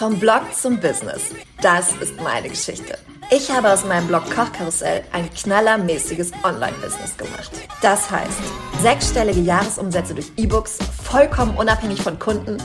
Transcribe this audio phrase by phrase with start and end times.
[0.00, 1.24] Vom Blog zum Business.
[1.60, 2.96] Das ist meine Geschichte.
[3.30, 7.50] Ich habe aus meinem Blog Kochkarussell ein knallermäßiges Online-Business gemacht.
[7.82, 8.40] Das heißt,
[8.80, 12.56] sechsstellige Jahresumsätze durch E-Books, vollkommen unabhängig von Kunden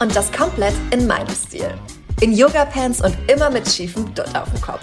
[0.00, 1.72] und das komplett in meinem Stil.
[2.20, 4.82] In Yoga-Pants und immer mit schiefem Dutt auf dem Kopf.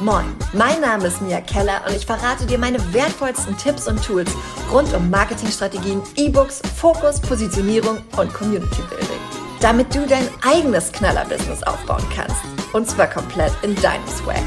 [0.00, 4.30] Moin, mein Name ist Mia Keller und ich verrate dir meine wertvollsten Tipps und Tools
[4.70, 12.04] rund um Marketingstrategien, E-Books, Fokus, Positionierung und Community Building damit du dein eigenes Knaller-Business aufbauen
[12.14, 12.36] kannst.
[12.72, 14.42] Und zwar komplett in deinem Swag.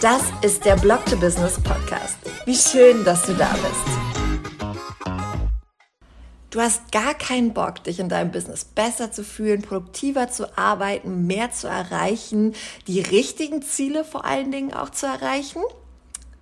[0.00, 2.16] Das ist der Blog to Business Podcast.
[2.46, 4.00] Wie schön, dass du da bist.
[6.50, 11.28] Du hast gar keinen Bock, dich in deinem Business besser zu fühlen, produktiver zu arbeiten,
[11.28, 12.54] mehr zu erreichen,
[12.88, 15.62] die richtigen Ziele vor allen Dingen auch zu erreichen?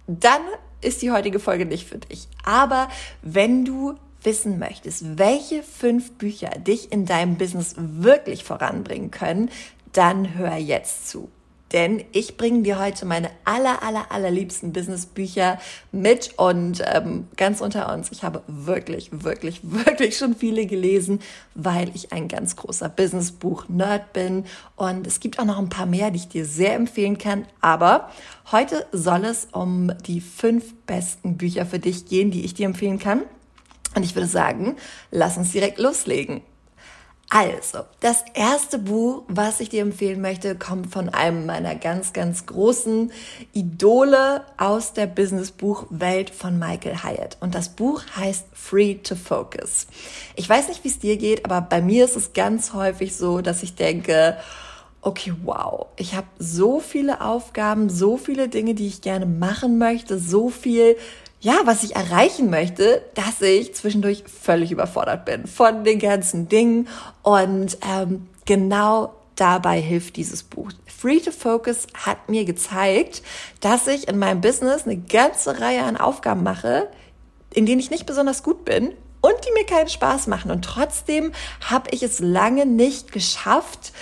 [0.06, 0.40] Dann
[0.80, 2.28] ist die heutige Folge nicht für dich.
[2.42, 2.88] Aber
[3.20, 3.96] wenn du
[4.28, 9.50] wissen möchtest, welche fünf Bücher dich in deinem Business wirklich voranbringen können,
[9.94, 11.30] dann hör jetzt zu.
[11.72, 15.58] Denn ich bringe dir heute meine aller, aller, allerliebsten Businessbücher
[15.92, 21.20] mit und ähm, ganz unter uns, ich habe wirklich, wirklich, wirklich schon viele gelesen,
[21.54, 24.44] weil ich ein ganz großer Businessbuch-Nerd bin.
[24.76, 27.46] Und es gibt auch noch ein paar mehr, die ich dir sehr empfehlen kann.
[27.62, 28.10] Aber
[28.52, 32.98] heute soll es um die fünf besten Bücher für dich gehen, die ich dir empfehlen
[32.98, 33.22] kann.
[33.98, 34.76] Und ich würde sagen,
[35.10, 36.42] lass uns direkt loslegen.
[37.30, 42.46] Also, das erste Buch, was ich dir empfehlen möchte, kommt von einem meiner ganz, ganz
[42.46, 43.10] großen
[43.54, 47.38] Idole aus der Businessbuchwelt von Michael Hyatt.
[47.40, 49.88] Und das Buch heißt Free to Focus.
[50.36, 53.40] Ich weiß nicht, wie es dir geht, aber bei mir ist es ganz häufig so,
[53.40, 54.36] dass ich denke,
[55.02, 60.20] okay, wow, ich habe so viele Aufgaben, so viele Dinge, die ich gerne machen möchte,
[60.20, 60.96] so viel
[61.40, 66.88] ja, was ich erreichen möchte, dass ich zwischendurch völlig überfordert bin von den ganzen Dingen.
[67.22, 70.70] Und ähm, genau dabei hilft dieses Buch.
[70.86, 73.22] Free to Focus hat mir gezeigt,
[73.60, 76.88] dass ich in meinem Business eine ganze Reihe an Aufgaben mache,
[77.54, 80.50] in denen ich nicht besonders gut bin und die mir keinen Spaß machen.
[80.50, 81.32] Und trotzdem
[81.64, 83.92] habe ich es lange nicht geschafft,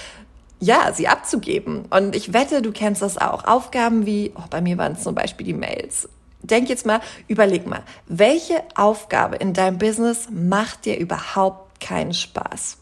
[0.58, 1.84] ja, sie abzugeben.
[1.90, 3.44] Und ich wette, du kennst das auch.
[3.44, 6.08] Aufgaben wie, oh, bei mir waren es zum Beispiel die Mails
[6.46, 12.78] denk jetzt mal, überleg mal, welche Aufgabe in deinem Business macht dir überhaupt keinen Spaß?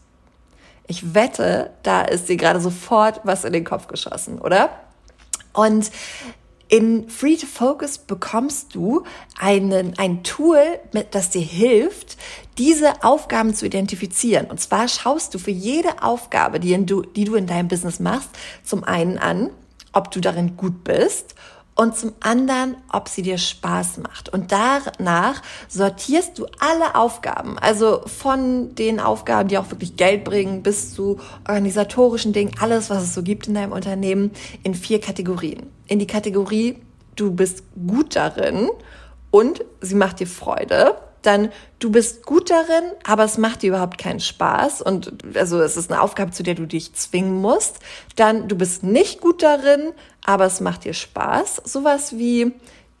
[0.87, 4.69] Ich wette, da ist dir gerade sofort was in den Kopf geschossen, oder?
[5.53, 5.89] Und
[6.67, 9.03] in Free to Focus bekommst du
[9.39, 10.59] einen, ein Tool,
[11.11, 12.17] das dir hilft,
[12.57, 14.47] diese Aufgaben zu identifizieren.
[14.47, 18.29] Und zwar schaust du für jede Aufgabe, die, du, die du in deinem Business machst,
[18.63, 19.51] zum einen an,
[19.93, 21.35] ob du darin gut bist
[21.75, 24.29] und zum anderen, ob sie dir Spaß macht.
[24.29, 30.63] Und danach sortierst du alle Aufgaben, also von den Aufgaben, die auch wirklich Geld bringen,
[30.63, 34.31] bis zu organisatorischen Dingen, alles, was es so gibt in deinem Unternehmen,
[34.63, 35.69] in vier Kategorien.
[35.87, 36.77] In die Kategorie,
[37.17, 38.69] du bist gut darin
[39.29, 41.49] und sie macht dir Freude dann
[41.79, 45.91] du bist gut darin, aber es macht dir überhaupt keinen Spaß und also es ist
[45.91, 47.79] eine Aufgabe, zu der du dich zwingen musst.
[48.15, 49.93] Dann du bist nicht gut darin,
[50.25, 51.61] aber es macht dir Spaß.
[51.65, 52.51] Sowas wie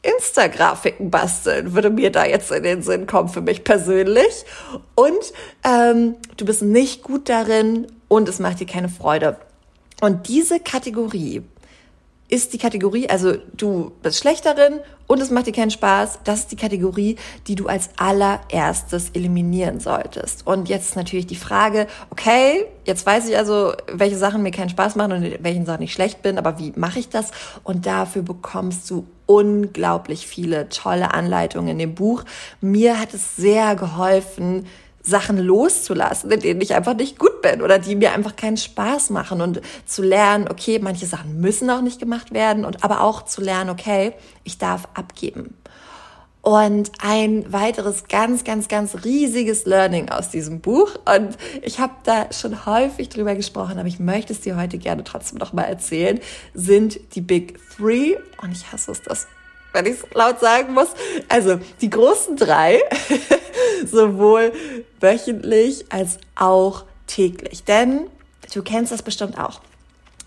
[0.01, 4.45] Insta-Grafiken basteln würde mir da jetzt in den Sinn kommen für mich persönlich.
[4.93, 9.37] Und ähm, du bist nicht gut darin und es macht dir keine Freude.
[10.01, 11.41] Und diese Kategorie
[12.27, 16.51] ist die Kategorie, also du bist schlechterin und es macht dir keinen Spaß, das ist
[16.51, 17.15] die Kategorie,
[17.47, 20.47] die du als allererstes eliminieren solltest.
[20.47, 24.69] Und jetzt ist natürlich die Frage, okay, jetzt weiß ich also, welche Sachen mir keinen
[24.69, 27.31] Spaß machen und in welchen Sachen ich schlecht bin, aber wie mache ich das?
[27.63, 32.23] Und dafür bekommst du unglaublich viele tolle Anleitungen in dem Buch.
[32.61, 34.65] Mir hat es sehr geholfen,
[35.05, 39.11] Sachen loszulassen, in denen ich einfach nicht gut bin oder die mir einfach keinen Spaß
[39.11, 43.23] machen und zu lernen, okay, manche Sachen müssen auch nicht gemacht werden und aber auch
[43.23, 45.55] zu lernen, okay, ich darf abgeben.
[46.41, 50.91] Und ein weiteres ganz, ganz, ganz riesiges Learning aus diesem Buch.
[51.05, 55.03] Und ich habe da schon häufig drüber gesprochen, aber ich möchte es dir heute gerne
[55.03, 56.19] trotzdem noch mal erzählen,
[56.53, 58.17] sind die Big Three.
[58.43, 59.25] Und ich hasse es, das
[59.75, 60.87] wenn ich es laut sagen muss.
[61.29, 62.81] Also die großen drei,
[63.85, 64.53] sowohl
[64.99, 67.63] wöchentlich als auch täglich.
[67.63, 68.07] Denn
[68.53, 69.61] du kennst das bestimmt auch.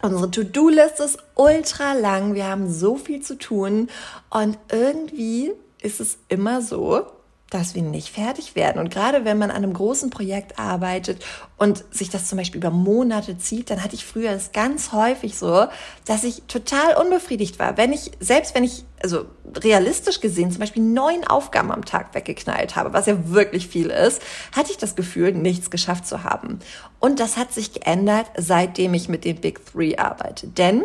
[0.00, 2.35] Unsere To-Do-Liste ist ultra lang.
[2.35, 3.89] Wir haben so viel zu tun.
[4.31, 5.53] Und irgendwie
[5.83, 7.06] ist es immer so,
[7.50, 8.79] dass wir nicht fertig werden.
[8.79, 11.25] Und gerade wenn man an einem großen Projekt arbeitet
[11.56, 15.39] und sich das zum Beispiel über Monate zieht, dann hatte ich früher es ganz häufig
[15.39, 15.67] so,
[16.05, 17.77] dass ich total unbefriedigt war.
[17.77, 19.25] Wenn ich, selbst wenn ich, also
[19.56, 24.21] realistisch gesehen, zum Beispiel neun Aufgaben am Tag weggeknallt habe, was ja wirklich viel ist,
[24.55, 26.59] hatte ich das Gefühl, nichts geschafft zu haben.
[27.00, 30.49] Und das hat sich geändert, seitdem ich mit den Big Three arbeite.
[30.49, 30.85] Denn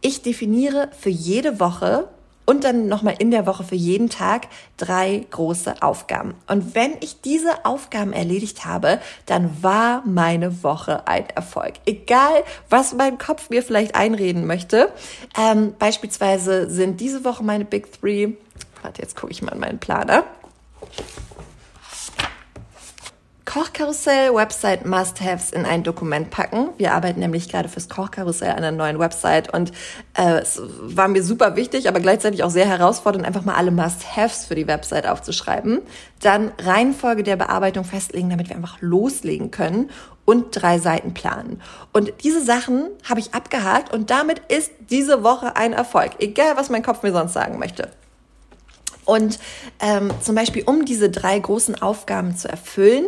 [0.00, 2.08] ich definiere für jede Woche
[2.48, 4.46] und dann nochmal in der Woche für jeden Tag
[4.78, 6.32] drei große Aufgaben.
[6.46, 11.74] Und wenn ich diese Aufgaben erledigt habe, dann war meine Woche ein Erfolg.
[11.84, 14.90] Egal, was mein Kopf mir vielleicht einreden möchte.
[15.38, 18.30] Ähm, beispielsweise sind diese Woche meine Big Three.
[18.82, 20.24] Warte, jetzt gucke ich mal in meinen Planer.
[23.48, 26.68] Kochkarussell Website Must-Haves in ein Dokument packen.
[26.76, 29.72] Wir arbeiten nämlich gerade fürs Kochkarussell an einer neuen Website und
[30.18, 34.44] äh, es war mir super wichtig, aber gleichzeitig auch sehr herausfordernd, einfach mal alle Must-Haves
[34.44, 35.80] für die Website aufzuschreiben.
[36.20, 39.88] Dann Reihenfolge der Bearbeitung festlegen, damit wir einfach loslegen können
[40.26, 41.62] und drei Seiten planen.
[41.94, 46.68] Und diese Sachen habe ich abgehakt und damit ist diese Woche ein Erfolg, egal was
[46.68, 47.88] mein Kopf mir sonst sagen möchte.
[49.08, 49.38] Und
[49.80, 53.06] ähm, zum Beispiel, um diese drei großen Aufgaben zu erfüllen,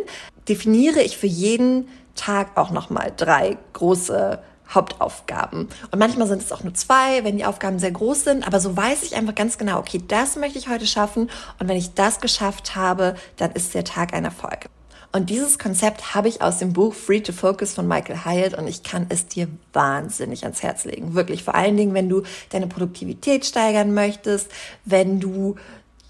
[0.49, 4.39] definiere ich für jeden Tag auch nochmal drei große
[4.73, 5.69] Hauptaufgaben.
[5.91, 8.47] Und manchmal sind es auch nur zwei, wenn die Aufgaben sehr groß sind.
[8.47, 11.29] Aber so weiß ich einfach ganz genau, okay, das möchte ich heute schaffen.
[11.59, 14.69] Und wenn ich das geschafft habe, dann ist der Tag ein Erfolg.
[15.13, 18.67] Und dieses Konzept habe ich aus dem Buch Free to Focus von Michael Hyatt und
[18.67, 21.15] ich kann es dir wahnsinnig ans Herz legen.
[21.15, 21.43] Wirklich.
[21.43, 24.49] Vor allen Dingen, wenn du deine Produktivität steigern möchtest,
[24.85, 25.57] wenn du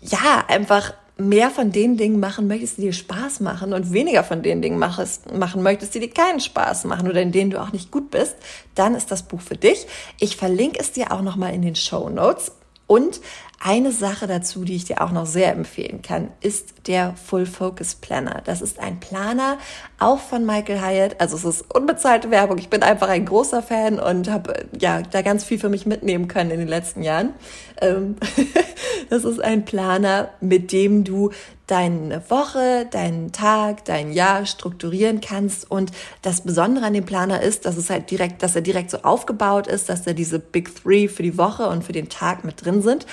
[0.01, 4.41] ja einfach mehr von den Dingen machen möchtest, die dir Spaß machen und weniger von
[4.41, 7.71] den Dingen machst, machen möchtest, die dir keinen Spaß machen oder in denen du auch
[7.71, 8.35] nicht gut bist,
[8.75, 9.85] dann ist das Buch für dich.
[10.19, 12.53] Ich verlinke es dir auch nochmal in den Show Notes.
[12.87, 13.21] Und
[13.63, 17.93] eine Sache dazu, die ich dir auch noch sehr empfehlen kann, ist der Full Focus
[17.93, 18.41] Planner.
[18.43, 19.59] Das ist ein Planer,
[19.99, 21.21] auch von Michael Hyatt.
[21.21, 22.57] Also es ist unbezahlte Werbung.
[22.57, 26.27] Ich bin einfach ein großer Fan und habe ja da ganz viel für mich mitnehmen
[26.27, 27.35] können in den letzten Jahren.
[27.79, 28.15] Ähm,
[29.11, 31.29] das ist ein Planer, mit dem du
[31.67, 35.69] deine Woche, deinen Tag, dein Jahr strukturieren kannst.
[35.69, 35.91] Und
[36.21, 39.67] das Besondere an dem Planer ist, dass es halt direkt, dass er direkt so aufgebaut
[39.67, 42.81] ist, dass da diese Big Three für die Woche und für den Tag mit drin
[42.81, 43.05] sind.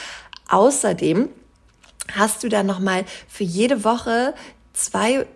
[0.49, 1.29] Außerdem
[2.15, 4.35] hast du dann nochmal für jede Woche
[4.73, 5.27] zwei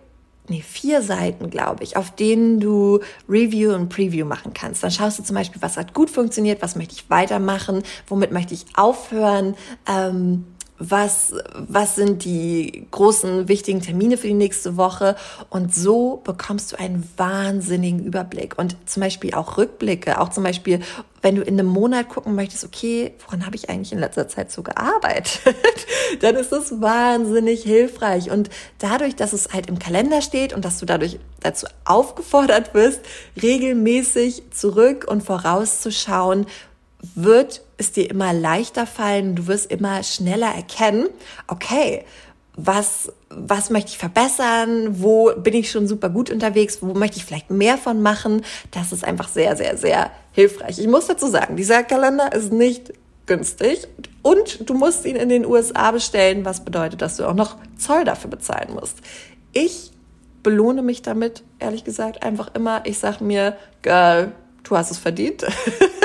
[0.49, 2.99] nee, vier Seiten, glaube ich, auf denen du
[3.29, 4.83] Review und Preview machen kannst.
[4.83, 8.53] Dann schaust du zum Beispiel, was hat gut funktioniert, was möchte ich weitermachen, womit möchte
[8.53, 9.55] ich aufhören,
[9.87, 10.45] ähm,
[10.89, 15.15] was, was sind die großen, wichtigen Termine für die nächste Woche.
[15.49, 18.57] Und so bekommst du einen wahnsinnigen Überblick.
[18.57, 20.81] Und zum Beispiel auch Rückblicke, auch zum Beispiel,
[21.21, 24.51] wenn du in einem Monat gucken möchtest, okay, woran habe ich eigentlich in letzter Zeit
[24.51, 25.39] so gearbeitet,
[26.21, 28.29] dann ist das wahnsinnig hilfreich.
[28.29, 28.49] Und
[28.79, 33.01] dadurch, dass es halt im Kalender steht und dass du dadurch dazu aufgefordert wirst,
[33.41, 36.45] regelmäßig zurück und vorauszuschauen,
[37.15, 41.07] wird es dir immer leichter fallen, du wirst immer schneller erkennen,
[41.47, 42.05] okay,
[42.55, 47.25] was, was möchte ich verbessern, wo bin ich schon super gut unterwegs, wo möchte ich
[47.25, 48.43] vielleicht mehr von machen.
[48.71, 50.77] Das ist einfach sehr, sehr, sehr hilfreich.
[50.79, 52.93] Ich muss dazu sagen, dieser Kalender ist nicht
[53.25, 53.87] günstig
[54.21, 58.03] und du musst ihn in den USA bestellen, was bedeutet, dass du auch noch Zoll
[58.03, 58.97] dafür bezahlen musst.
[59.51, 59.91] Ich
[60.43, 62.85] belohne mich damit, ehrlich gesagt, einfach immer.
[62.85, 64.33] Ich sag mir, Girl,
[64.63, 65.43] du hast es verdient.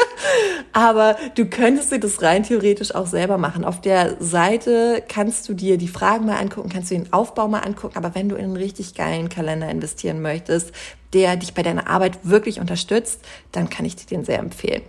[0.73, 3.65] Aber du könntest dir das rein theoretisch auch selber machen.
[3.65, 7.61] Auf der Seite kannst du dir die Fragen mal angucken, kannst du den Aufbau mal
[7.61, 7.97] angucken.
[7.97, 10.73] Aber wenn du in einen richtig geilen Kalender investieren möchtest,
[11.12, 13.20] der dich bei deiner Arbeit wirklich unterstützt,
[13.53, 14.82] dann kann ich dir den sehr empfehlen.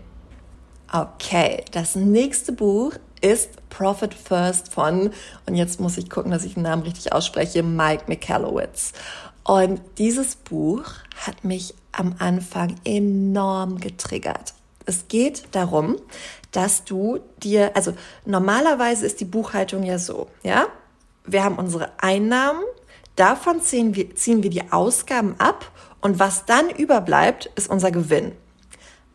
[0.91, 5.11] Okay, das nächste Buch ist Profit First von,
[5.45, 8.93] und jetzt muss ich gucken, dass ich den Namen richtig ausspreche, Mike Michalowicz.
[9.43, 10.83] Und dieses Buch
[11.25, 14.53] hat mich am Anfang enorm getriggert.
[14.89, 15.97] Es geht darum,
[16.51, 17.93] dass du dir, also
[18.25, 20.65] normalerweise ist die Buchhaltung ja so, ja?
[21.25, 22.63] Wir haben unsere Einnahmen,
[23.15, 28.31] davon ziehen wir, ziehen wir die Ausgaben ab und was dann überbleibt, ist unser Gewinn.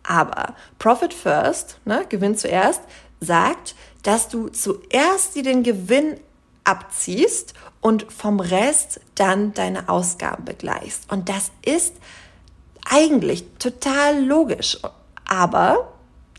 [0.04, 2.82] Aber Profit First, ne, Gewinn zuerst,
[3.20, 6.20] sagt, dass du zuerst dir den Gewinn
[6.62, 11.10] abziehst und vom Rest dann deine Ausgaben begleichst.
[11.10, 11.94] Und das ist
[12.88, 14.78] eigentlich total logisch.
[15.28, 15.94] Aber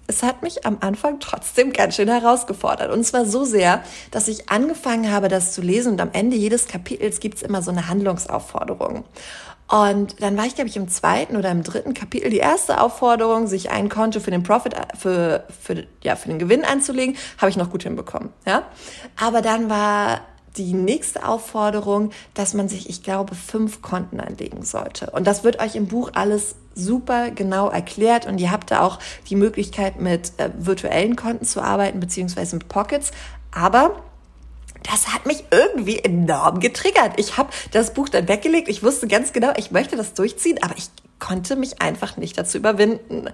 [0.07, 2.91] es hat mich am Anfang trotzdem ganz schön herausgefordert.
[2.91, 6.67] Und zwar so sehr, dass ich angefangen habe, das zu lesen und am Ende jedes
[6.67, 9.05] Kapitels gibt es immer so eine Handlungsaufforderung.
[9.67, 13.47] Und dann war ich, glaube ich, im zweiten oder im dritten Kapitel die erste Aufforderung,
[13.47, 17.57] sich ein Konto für den Profit, für, für, ja, für den Gewinn anzulegen, habe ich
[17.57, 18.63] noch gut hinbekommen, ja.
[19.19, 20.21] Aber dann war
[20.57, 25.11] die nächste Aufforderung, dass man sich, ich glaube, fünf Konten anlegen sollte.
[25.11, 28.99] Und das wird euch im Buch alles super genau erklärt und ihr habt da auch
[29.29, 33.11] die Möglichkeit, mit äh, virtuellen Konten zu arbeiten, beziehungsweise mit Pockets.
[33.51, 34.01] Aber
[34.83, 37.13] das hat mich irgendwie enorm getriggert.
[37.17, 38.67] Ich habe das Buch dann weggelegt.
[38.67, 42.57] Ich wusste ganz genau, ich möchte das durchziehen, aber ich konnte mich einfach nicht dazu
[42.57, 43.29] überwinden.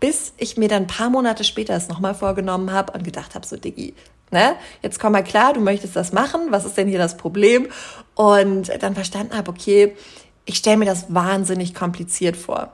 [0.00, 3.46] Bis ich mir dann ein paar Monate später es nochmal vorgenommen habe und gedacht habe,
[3.46, 3.94] so Diggi,
[4.30, 7.68] ne, jetzt komm mal klar, du möchtest das machen, was ist denn hier das Problem?
[8.14, 9.96] Und dann verstanden habe, okay,
[10.44, 12.72] ich stelle mir das wahnsinnig kompliziert vor.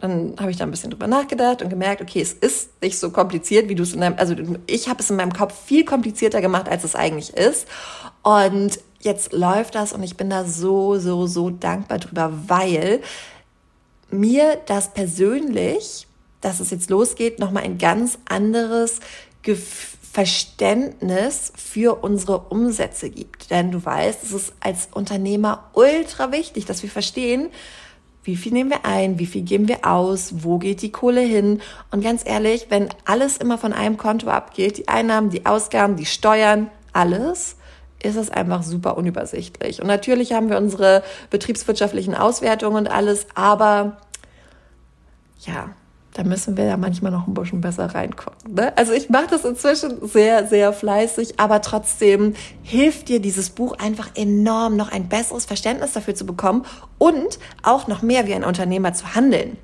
[0.00, 3.10] Dann habe ich da ein bisschen drüber nachgedacht und gemerkt, okay, es ist nicht so
[3.10, 4.34] kompliziert, wie du es in deinem, also
[4.66, 7.66] ich habe es in meinem Kopf viel komplizierter gemacht, als es eigentlich ist.
[8.22, 13.00] Und jetzt läuft das und ich bin da so, so, so dankbar drüber, weil
[14.10, 16.07] mir das persönlich,
[16.40, 19.00] dass es jetzt losgeht, nochmal ein ganz anderes
[20.12, 23.50] Verständnis für unsere Umsätze gibt.
[23.50, 27.50] Denn du weißt, es ist als Unternehmer ultra wichtig, dass wir verstehen,
[28.24, 31.62] wie viel nehmen wir ein, wie viel geben wir aus, wo geht die Kohle hin.
[31.90, 36.04] Und ganz ehrlich, wenn alles immer von einem Konto abgeht, die Einnahmen, die Ausgaben, die
[36.04, 37.56] Steuern, alles,
[38.02, 39.80] ist es einfach super unübersichtlich.
[39.80, 43.98] Und natürlich haben wir unsere betriebswirtschaftlichen Auswertungen und alles, aber
[45.40, 45.70] ja,
[46.14, 48.54] da müssen wir ja manchmal noch ein bisschen besser reingucken.
[48.54, 48.76] Ne?
[48.76, 54.10] Also ich mache das inzwischen sehr, sehr fleißig, aber trotzdem hilft dir dieses Buch einfach
[54.14, 56.64] enorm, noch ein besseres Verständnis dafür zu bekommen
[56.98, 59.58] und auch noch mehr wie ein Unternehmer zu handeln.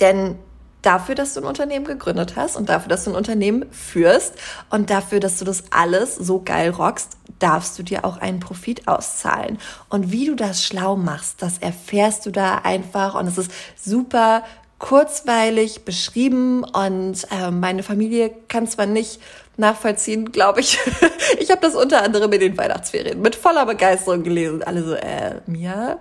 [0.00, 0.36] Denn
[0.82, 4.34] dafür, dass du ein Unternehmen gegründet hast und dafür, dass du ein Unternehmen führst
[4.70, 8.88] und dafür, dass du das alles so geil rockst, darfst du dir auch einen Profit
[8.88, 9.58] auszahlen.
[9.88, 14.42] Und wie du das schlau machst, das erfährst du da einfach und es ist super
[14.78, 19.20] kurzweilig beschrieben und äh, meine Familie kann zwar nicht
[19.56, 20.78] nachvollziehen, glaube ich.
[21.38, 24.62] ich habe das unter anderem in den Weihnachtsferien mit voller Begeisterung gelesen.
[24.62, 25.98] Alle so, äh, Mia,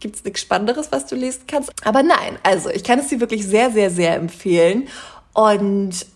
[0.00, 1.70] gibt's nichts Spannenderes, was du lesen kannst?
[1.84, 4.88] Aber nein, also ich kann es dir wirklich sehr, sehr, sehr empfehlen.
[5.34, 6.06] Und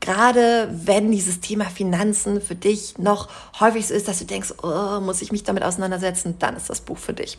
[0.00, 3.28] gerade wenn dieses Thema Finanzen für dich noch
[3.60, 6.80] häufig so ist, dass du denkst, oh, muss ich mich damit auseinandersetzen, dann ist das
[6.80, 7.38] Buch für dich.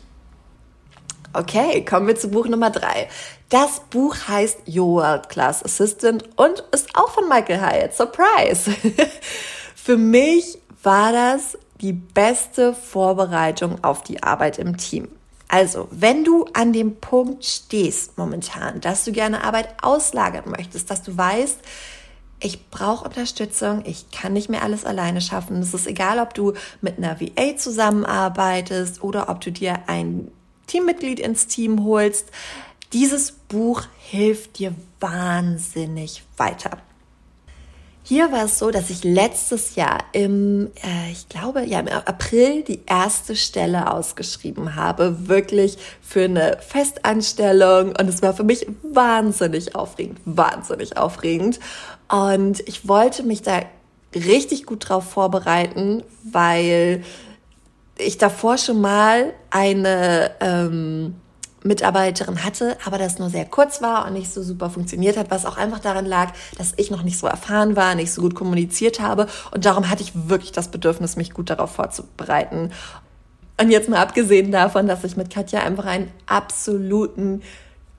[1.34, 3.08] Okay, kommen wir zu Buch Nummer drei.
[3.48, 7.94] Das Buch heißt Your World Class Assistant und ist auch von Michael Hyatt.
[7.94, 8.70] Surprise!
[9.74, 15.08] Für mich war das die beste Vorbereitung auf die Arbeit im Team.
[15.48, 21.02] Also, wenn du an dem Punkt stehst momentan, dass du gerne Arbeit auslagern möchtest, dass
[21.02, 21.58] du weißt,
[22.40, 25.60] ich brauche Unterstützung, ich kann nicht mehr alles alleine schaffen.
[25.60, 30.30] Es ist egal, ob du mit einer VA zusammenarbeitest oder ob du dir ein
[30.66, 32.30] Teammitglied ins Team holst.
[32.92, 36.78] Dieses Buch hilft dir wahnsinnig weiter.
[38.04, 42.62] Hier war es so, dass ich letztes Jahr im, äh, ich glaube, ja, im April
[42.62, 47.90] die erste Stelle ausgeschrieben habe, wirklich für eine Festanstellung.
[47.90, 51.60] Und es war für mich wahnsinnig aufregend, wahnsinnig aufregend.
[52.08, 53.60] Und ich wollte mich da
[54.14, 57.04] richtig gut drauf vorbereiten, weil
[58.02, 61.16] ich davor schon mal eine ähm,
[61.64, 65.46] Mitarbeiterin hatte, aber das nur sehr kurz war und nicht so super funktioniert hat, was
[65.46, 69.00] auch einfach daran lag, dass ich noch nicht so erfahren war, nicht so gut kommuniziert
[69.00, 72.70] habe und darum hatte ich wirklich das Bedürfnis, mich gut darauf vorzubereiten.
[73.60, 77.42] Und jetzt mal abgesehen davon, dass ich mit Katja einfach einen absoluten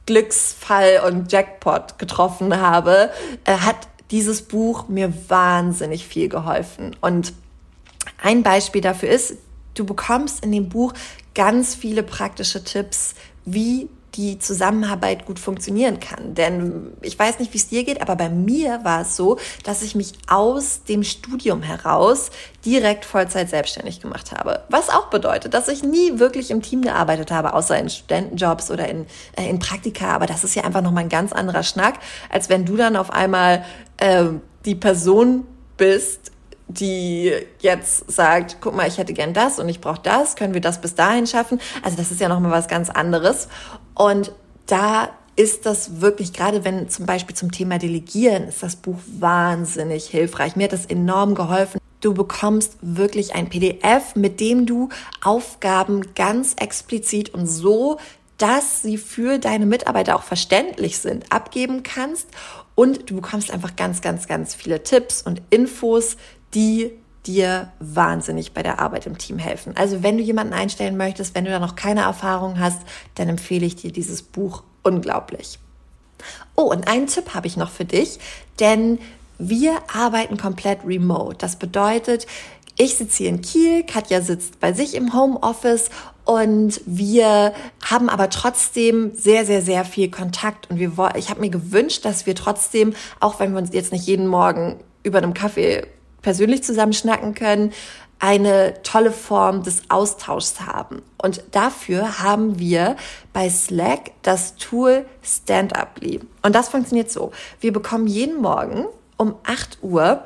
[0.06, 3.12] Glücksfall und Jackpot getroffen habe,
[3.46, 6.96] äh, hat dieses Buch mir wahnsinnig viel geholfen.
[7.00, 7.34] Und
[8.22, 9.38] ein Beispiel dafür ist,
[9.74, 10.94] Du bekommst in dem Buch
[11.36, 13.16] ganz viele praktische Tipps,
[13.46, 16.36] wie die Zusammenarbeit gut funktionieren kann.
[16.36, 19.82] Denn ich weiß nicht, wie es dir geht, aber bei mir war es so, dass
[19.82, 22.30] ich mich aus dem Studium heraus
[22.66, 24.64] direkt Vollzeit selbstständig gemacht habe.
[24.70, 28.88] Was auch bedeutet, dass ich nie wirklich im Team gearbeitet habe, außer in Studentenjobs oder
[28.88, 30.14] in, äh, in Praktika.
[30.14, 31.96] Aber das ist ja einfach nochmal ein ganz anderer Schnack,
[32.30, 33.66] als wenn du dann auf einmal
[33.98, 34.26] äh,
[34.66, 35.46] die Person
[35.78, 36.33] bist,
[36.68, 40.62] die jetzt sagt, guck mal, ich hätte gern das und ich brauche das, können wir
[40.62, 41.60] das bis dahin schaffen?
[41.84, 43.48] Also das ist ja nochmal was ganz anderes.
[43.96, 44.32] Und
[44.66, 50.06] da ist das wirklich, gerade wenn zum Beispiel zum Thema Delegieren, ist das Buch wahnsinnig
[50.06, 50.56] hilfreich.
[50.56, 51.80] Mir hat das enorm geholfen.
[52.02, 54.90] Du bekommst wirklich ein PDF, mit dem du
[55.24, 57.98] Aufgaben ganz explizit und so,
[58.38, 62.28] dass sie für deine Mitarbeiter auch verständlich sind, abgeben kannst.
[62.76, 66.18] Und du bekommst einfach ganz, ganz, ganz viele Tipps und Infos,
[66.54, 66.92] die
[67.26, 69.74] dir wahnsinnig bei der Arbeit im Team helfen.
[69.78, 72.82] Also wenn du jemanden einstellen möchtest, wenn du da noch keine Erfahrung hast,
[73.16, 75.60] dann empfehle ich dir dieses Buch unglaublich.
[76.56, 78.20] Oh, und einen Tipp habe ich noch für dich,
[78.60, 79.00] denn
[79.38, 81.38] wir arbeiten komplett remote.
[81.38, 82.28] Das bedeutet,
[82.78, 85.90] ich sitze hier in Kiel, Katja sitzt bei sich im Homeoffice
[86.26, 90.70] und wir haben aber trotzdem sehr, sehr, sehr viel Kontakt.
[90.70, 94.08] Und wir, ich habe mir gewünscht, dass wir trotzdem, auch wenn wir uns jetzt nicht
[94.08, 95.86] jeden Morgen über einem Kaffee
[96.24, 97.72] persönlich zusammenschnacken können,
[98.18, 101.02] eine tolle Form des Austauschs haben.
[101.18, 102.96] Und dafür haben wir
[103.34, 106.22] bei Slack das Tool Stand-Uply.
[106.42, 107.32] Und das funktioniert so.
[107.60, 108.86] Wir bekommen jeden Morgen
[109.18, 110.24] um 8 Uhr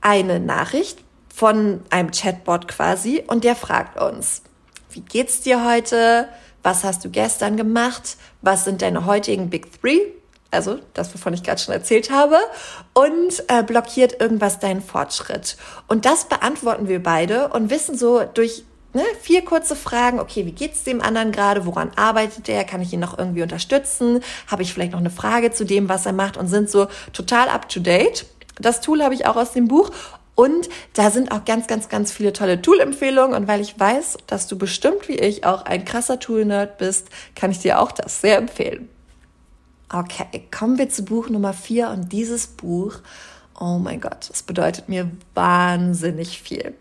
[0.00, 4.42] eine Nachricht von einem Chatbot quasi und der fragt uns,
[4.90, 6.28] wie geht's dir heute?
[6.62, 8.16] Was hast du gestern gemacht?
[8.40, 10.00] Was sind deine heutigen Big Three?
[10.50, 12.38] Also das, wovon ich gerade schon erzählt habe.
[12.94, 15.56] Und äh, blockiert irgendwas deinen Fortschritt.
[15.88, 20.52] Und das beantworten wir beide und wissen so durch ne, vier kurze Fragen, okay, wie
[20.52, 21.66] geht's dem anderen gerade?
[21.66, 22.64] Woran arbeitet er?
[22.64, 24.20] Kann ich ihn noch irgendwie unterstützen?
[24.46, 26.36] Habe ich vielleicht noch eine Frage zu dem, was er macht?
[26.36, 28.26] Und sind so total up to date.
[28.58, 29.90] Das Tool habe ich auch aus dem Buch
[30.34, 33.34] und da sind auch ganz, ganz, ganz viele tolle Tool-Empfehlungen.
[33.34, 37.50] Und weil ich weiß, dass du bestimmt wie ich auch ein krasser Tool-Nerd bist, kann
[37.50, 38.88] ich dir auch das sehr empfehlen.
[39.92, 42.94] Okay, kommen wir zu Buch Nummer vier und dieses Buch,
[43.58, 46.74] oh mein Gott, es bedeutet mir wahnsinnig viel.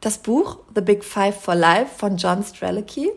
[0.00, 3.10] Das Buch The Big Five for Life von John Strelicky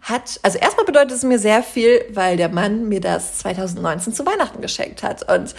[0.00, 4.24] hat, also erstmal bedeutet es mir sehr viel, weil der Mann mir das 2019 zu
[4.24, 5.54] Weihnachten geschenkt hat und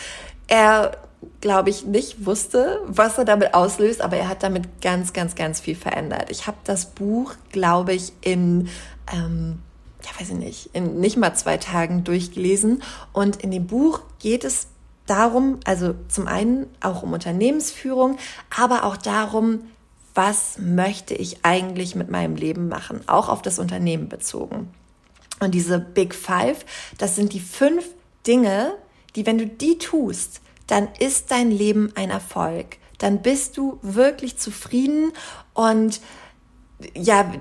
[0.47, 0.97] er
[1.41, 5.59] glaube ich, nicht wusste, was er damit auslöst, aber er hat damit ganz, ganz, ganz
[5.59, 6.29] viel verändert.
[6.29, 8.69] Ich habe das Buch, glaube ich, in,
[9.11, 9.59] ähm,
[10.05, 12.83] ja, weiß ich nicht, in nicht mal zwei Tagen durchgelesen.
[13.13, 14.67] Und in dem Buch geht es
[15.05, 18.17] darum, also zum einen auch um Unternehmensführung,
[18.55, 19.61] aber auch darum,
[20.13, 24.73] was möchte ich eigentlich mit meinem Leben machen, auch auf das Unternehmen bezogen.
[25.39, 26.65] Und diese Big Five,
[26.97, 27.85] das sind die fünf
[28.25, 28.73] Dinge,
[29.15, 32.77] die, wenn du die tust, dann ist dein Leben ein Erfolg.
[32.97, 35.11] Dann bist du wirklich zufrieden
[35.53, 35.99] und
[36.93, 37.31] ja,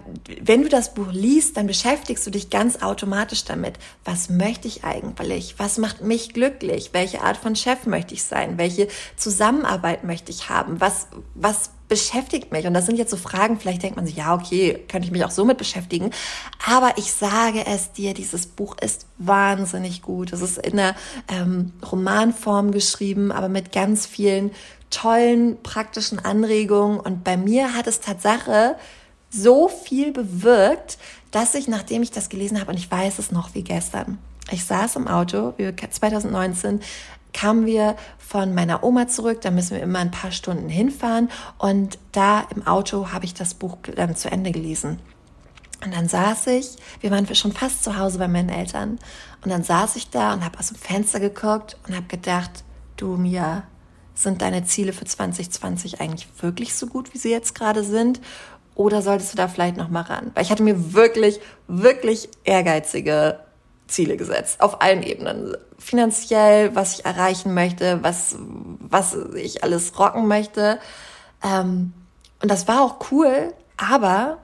[0.41, 3.79] wenn du das Buch liest, dann beschäftigst du dich ganz automatisch damit.
[4.05, 5.57] Was möchte ich eigentlich?
[5.59, 6.91] Was macht mich glücklich?
[6.93, 8.59] Welche Art von Chef möchte ich sein?
[8.59, 8.87] Welche
[9.17, 10.81] Zusammenarbeit möchte ich haben?
[10.81, 12.67] Was, was beschäftigt mich?
[12.67, 15.25] Und das sind jetzt so Fragen, vielleicht denkt man sich, ja, okay, könnte ich mich
[15.25, 16.11] auch so mit beschäftigen.
[16.65, 20.33] Aber ich sage es dir, dieses Buch ist wahnsinnig gut.
[20.33, 20.95] Es ist in der
[21.27, 24.53] ähm, Romanform geschrieben, aber mit ganz vielen
[24.91, 27.01] tollen, praktischen Anregungen.
[27.01, 28.77] Und bei mir hat es Tatsache
[29.35, 30.99] so viel bewirkt,
[31.31, 34.19] dass ich, nachdem ich das gelesen habe, und ich weiß es noch wie gestern,
[34.51, 35.55] ich saß im Auto,
[35.91, 36.81] 2019,
[37.33, 41.99] kamen wir von meiner Oma zurück, da müssen wir immer ein paar Stunden hinfahren und
[42.13, 45.01] da im Auto habe ich das Buch dann zu Ende gelesen.
[45.85, 48.99] Und dann saß ich, wir waren schon fast zu Hause bei meinen Eltern
[49.45, 52.65] und dann saß ich da und habe aus dem Fenster geguckt und habe gedacht,
[52.97, 53.65] du Mia,
[54.15, 58.21] sind deine Ziele für 2020 eigentlich wirklich so gut, wie sie jetzt gerade sind?
[58.75, 60.33] Oder solltest du da vielleicht noch mal ran?
[60.35, 63.39] Weil ich hatte mir wirklich, wirklich ehrgeizige
[63.87, 64.61] Ziele gesetzt.
[64.61, 65.57] Auf allen Ebenen.
[65.79, 68.37] Finanziell, was ich erreichen möchte, was,
[68.81, 70.79] was ich alles rocken möchte.
[71.43, 71.93] Ähm,
[72.43, 73.53] und das war auch cool.
[73.77, 74.39] Aber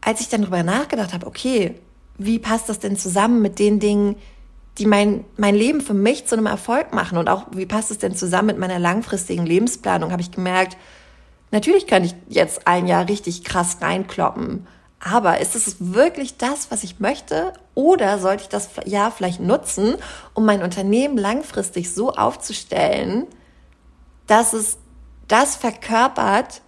[0.00, 1.76] als ich dann drüber nachgedacht habe, okay,
[2.18, 4.16] wie passt das denn zusammen mit den Dingen,
[4.78, 7.18] die mein, mein Leben für mich zu einem Erfolg machen?
[7.18, 10.12] Und auch, wie passt es denn zusammen mit meiner langfristigen Lebensplanung?
[10.12, 10.76] Habe ich gemerkt,
[11.52, 14.66] Natürlich kann ich jetzt ein Jahr richtig krass reinkloppen.
[14.98, 17.52] Aber ist es wirklich das, was ich möchte?
[17.74, 19.96] Oder sollte ich das Jahr vielleicht nutzen,
[20.32, 23.26] um mein Unternehmen langfristig so aufzustellen,
[24.26, 24.78] dass es
[25.28, 26.62] das verkörpert,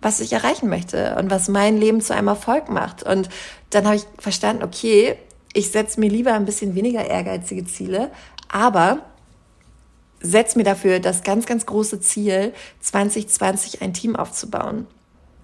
[0.00, 3.02] was ich erreichen möchte und was mein Leben zu einem Erfolg macht?
[3.02, 3.28] Und
[3.70, 5.18] dann habe ich verstanden, okay,
[5.52, 8.10] ich setze mir lieber ein bisschen weniger ehrgeizige Ziele,
[8.48, 9.09] aber
[10.20, 14.86] setze mir dafür das ganz, ganz große Ziel, 2020 ein Team aufzubauen.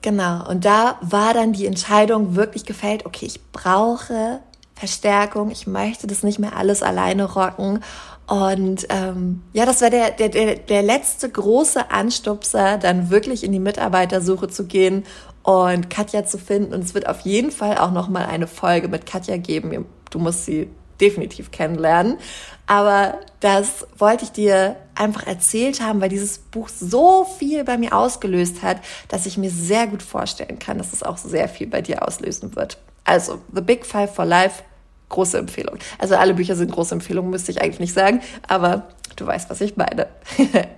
[0.02, 4.40] Genau, und da war dann die Entscheidung wirklich gefällt, okay, ich brauche
[4.74, 7.82] Verstärkung, ich möchte das nicht mehr alles alleine rocken.
[8.26, 13.52] Und ähm, ja, das war der, der, der, der letzte große Anstupser, dann wirklich in
[13.52, 15.04] die Mitarbeitersuche zu gehen
[15.42, 16.74] und Katja zu finden.
[16.74, 19.86] Und es wird auf jeden Fall auch nochmal eine Folge mit Katja geben.
[20.10, 20.68] Du musst sie
[21.00, 22.18] definitiv kennenlernen.
[22.66, 27.96] Aber das wollte ich dir einfach erzählt haben, weil dieses Buch so viel bei mir
[27.96, 28.78] ausgelöst hat,
[29.08, 32.56] dass ich mir sehr gut vorstellen kann, dass es auch sehr viel bei dir auslösen
[32.56, 32.78] wird.
[33.04, 34.64] Also, The Big Five for Life,
[35.08, 35.78] große Empfehlung.
[35.98, 39.60] Also alle Bücher sind große Empfehlungen, müsste ich eigentlich nicht sagen, aber du weißt, was
[39.60, 40.08] ich meine.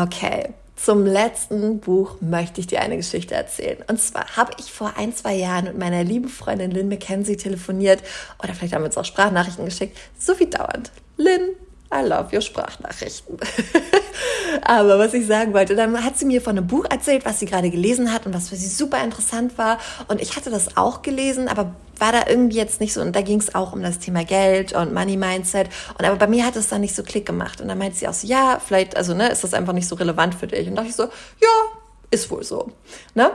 [0.00, 0.54] okay.
[0.82, 3.84] Zum letzten Buch möchte ich dir eine Geschichte erzählen.
[3.88, 8.02] Und zwar habe ich vor ein, zwei Jahren mit meiner lieben Freundin Lynn McKenzie telefoniert
[8.42, 10.90] oder vielleicht haben wir uns auch Sprachnachrichten geschickt, so wie dauernd.
[11.18, 11.50] Lynn,
[11.92, 13.36] I love your Sprachnachrichten.
[14.62, 17.46] Aber was ich sagen wollte, dann hat sie mir von einem Buch erzählt, was sie
[17.46, 19.78] gerade gelesen hat und was für sie super interessant war.
[20.08, 23.00] Und ich hatte das auch gelesen, aber war da irgendwie jetzt nicht so.
[23.00, 25.68] Und da ging es auch um das Thema Geld und Money Mindset.
[25.98, 27.60] Und aber bei mir hat es dann nicht so Klick gemacht.
[27.60, 29.96] Und dann meinte sie auch so, ja, vielleicht, also ne, ist das einfach nicht so
[29.96, 30.68] relevant für dich.
[30.68, 31.48] Und dachte ich so, ja,
[32.10, 32.72] ist wohl so.
[33.14, 33.30] Ne?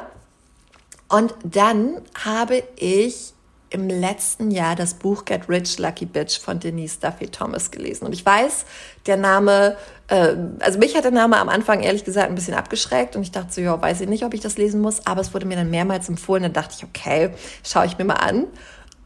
[1.10, 3.35] Und dann habe ich
[3.76, 8.06] im letzten Jahr das Buch Get Rich Lucky Bitch von Denise Duffy Thomas gelesen.
[8.06, 8.66] Und ich weiß,
[9.06, 9.76] der Name,
[10.08, 13.32] äh, also mich hat der Name am Anfang ehrlich gesagt ein bisschen abgeschreckt und ich
[13.32, 15.58] dachte so, ja, weiß ich nicht, ob ich das lesen muss, aber es wurde mir
[15.58, 16.44] dann mehrmals empfohlen.
[16.44, 17.32] Dann dachte ich, okay,
[17.64, 18.48] schaue ich mir mal an.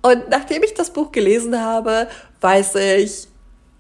[0.01, 2.08] Und nachdem ich das Buch gelesen habe,
[2.41, 3.27] weiß ich,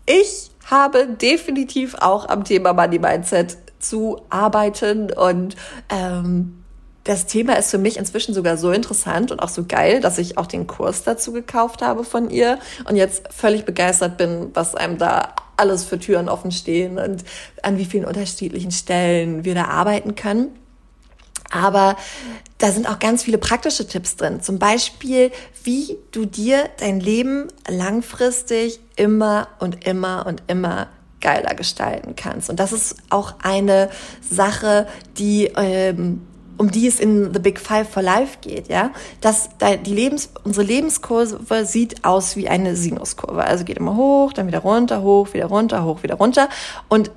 [0.05, 5.55] ich habe definitiv auch am Thema Money Mindset zu arbeiten und
[5.89, 6.63] ähm,
[7.09, 10.37] das Thema ist für mich inzwischen sogar so interessant und auch so geil, dass ich
[10.37, 14.99] auch den Kurs dazu gekauft habe von ihr und jetzt völlig begeistert bin, was einem
[14.99, 17.23] da alles für Türen offen stehen und
[17.63, 20.49] an wie vielen unterschiedlichen Stellen wir da arbeiten können.
[21.49, 21.97] Aber
[22.59, 24.43] da sind auch ganz viele praktische Tipps drin.
[24.43, 25.31] Zum Beispiel,
[25.63, 30.89] wie du dir dein Leben langfristig immer und immer und immer
[31.21, 32.51] geiler gestalten kannst.
[32.51, 33.89] Und das ist auch eine
[34.21, 36.21] Sache, die ähm,
[36.59, 38.91] um die es in The Big Five for Life geht, ja,
[39.21, 39.49] dass
[39.85, 43.45] die Lebens, unsere Lebenskurve sieht aus wie eine Sinuskurve.
[43.45, 46.49] Also geht immer hoch, dann wieder runter, hoch, wieder runter, hoch, wieder runter.
[46.89, 47.11] Und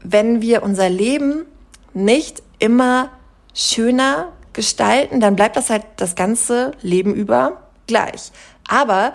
[0.00, 1.46] wenn wir unser Leben
[1.94, 3.10] nicht immer
[3.54, 8.32] schöner gestalten, dann bleibt das halt das ganze Leben über gleich.
[8.68, 9.12] Aber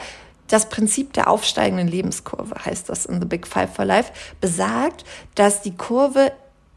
[0.48, 5.04] das Prinzip der aufsteigenden Lebenskurve, heißt das in The Big Five for Life, besagt,
[5.36, 6.32] dass die Kurve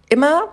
[0.08, 0.48] immer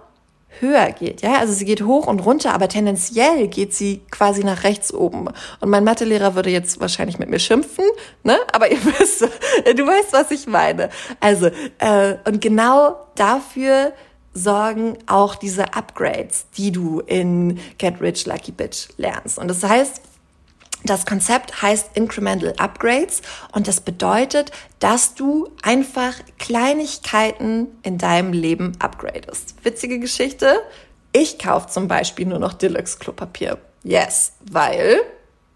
[0.60, 1.22] höher geht.
[1.22, 5.28] Ja, also sie geht hoch und runter, aber tendenziell geht sie quasi nach rechts oben.
[5.60, 7.86] Und mein Mathelehrer würde jetzt wahrscheinlich mit mir schimpfen,
[8.24, 8.38] ne?
[8.54, 10.90] Aber ihr wisst, du weißt, was ich meine.
[11.20, 11.48] Also
[11.80, 13.94] äh, und genau dafür
[14.34, 19.38] sorgen auch diese Upgrades, die du in Get Rich Lucky Bitch lernst.
[19.38, 20.02] Und das heißt,
[20.84, 28.74] das Konzept heißt Incremental Upgrades und das bedeutet, dass du einfach Kleinigkeiten in deinem Leben
[28.80, 29.56] upgradest.
[29.64, 30.62] Witzige Geschichte.
[31.14, 33.58] Ich kaufe zum Beispiel nur noch Deluxe Klopapier.
[33.84, 35.02] Yes, weil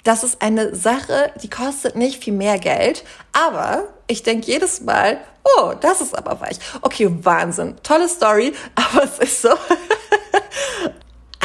[0.03, 5.19] das ist eine Sache, die kostet nicht viel mehr Geld, aber ich denke jedes Mal,
[5.57, 6.59] oh, das ist aber weich.
[6.81, 7.75] Okay, Wahnsinn.
[7.81, 9.49] Tolle Story, aber es ist so.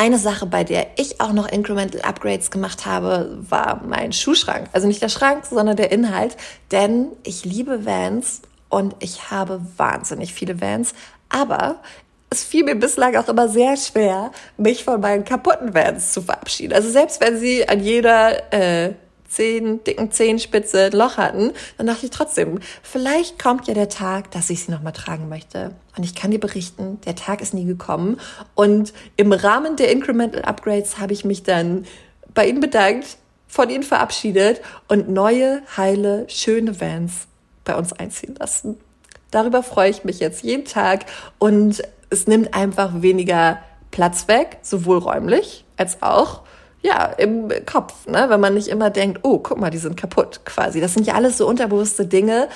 [0.01, 4.71] Eine Sache, bei der ich auch noch Incremental Upgrades gemacht habe, war mein Schuhschrank.
[4.73, 6.39] Also nicht der Schrank, sondern der Inhalt.
[6.73, 10.95] Denn ich liebe Vans und ich habe wahnsinnig viele Vans.
[11.29, 11.81] Aber
[12.31, 16.73] es fiel mir bislang auch immer sehr schwer, mich von meinen kaputten Vans zu verabschieden.
[16.73, 18.95] Also selbst wenn sie an jeder äh,
[19.31, 24.31] zehn, dicken Zehenspitze ein Loch hatten, dann dachte ich trotzdem, vielleicht kommt ja der Tag,
[24.33, 25.75] dass ich sie nochmal tragen möchte.
[25.97, 28.21] Und ich kann dir berichten, der Tag ist nie gekommen.
[28.55, 31.87] Und im Rahmen der Incremental Upgrades habe ich mich dann
[32.35, 33.16] bei ihnen bedankt,
[33.47, 37.27] von ihnen verabschiedet und neue, heile, schöne Vans
[37.64, 38.79] bei uns einziehen lassen.
[39.31, 41.07] Darüber freue ich mich jetzt jeden Tag
[41.38, 46.43] und es nimmt einfach weniger Platz weg, sowohl räumlich als auch
[46.83, 48.27] ja, im Kopf, ne?
[48.29, 50.81] wenn man nicht immer denkt, oh, guck mal, die sind kaputt quasi.
[50.81, 52.49] Das sind ja alles so unterbewusste Dinge,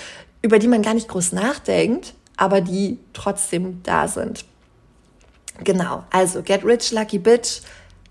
[0.42, 4.44] über die man gar nicht groß nachdenkt, aber die trotzdem da sind.
[5.62, 7.60] Genau, also Get Rich Lucky Bitch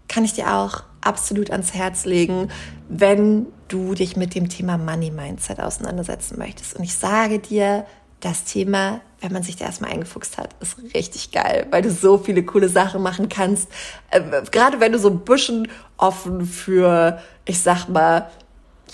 [0.07, 2.49] kann ich dir auch absolut ans Herz legen,
[2.87, 6.75] wenn du dich mit dem Thema Money Mindset auseinandersetzen möchtest.
[6.75, 7.85] Und ich sage dir,
[8.19, 12.17] das Thema, wenn man sich da erstmal eingefuchst hat, ist richtig geil, weil du so
[12.17, 13.69] viele coole Sachen machen kannst.
[14.11, 18.29] Äh, gerade wenn du so ein bisschen offen für, ich sag mal,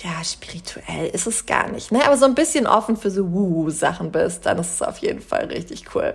[0.04, 2.06] ja, spirituell ist es gar nicht, ne?
[2.06, 5.46] Aber so ein bisschen offen für so Woo-Sachen bist, dann ist es auf jeden Fall
[5.46, 6.14] richtig cool.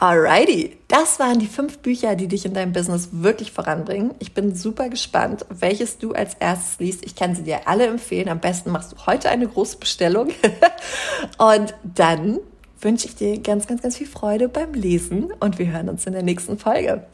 [0.00, 4.14] Alrighty, das waren die fünf Bücher, die dich in deinem Business wirklich voranbringen.
[4.20, 7.04] Ich bin super gespannt, welches du als erstes liest.
[7.04, 8.28] Ich kann sie dir alle empfehlen.
[8.28, 10.28] Am besten machst du heute eine große Bestellung.
[11.38, 12.38] und dann
[12.80, 16.12] wünsche ich dir ganz, ganz, ganz viel Freude beim Lesen und wir hören uns in
[16.12, 17.04] der nächsten Folge.